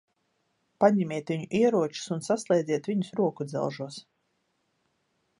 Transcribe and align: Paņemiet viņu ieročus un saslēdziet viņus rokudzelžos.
Paņemiet 0.83 1.27
viņu 1.33 1.43
ieročus 1.59 2.07
un 2.15 2.23
saslēdziet 2.27 2.89
viņus 2.91 3.11
rokudzelžos. 3.19 3.99